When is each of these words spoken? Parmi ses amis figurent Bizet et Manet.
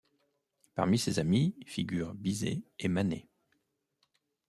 Parmi 0.73 0.97
ses 0.97 1.19
amis 1.19 1.55
figurent 1.67 2.15
Bizet 2.15 2.63
et 2.79 2.87
Manet. 2.87 3.27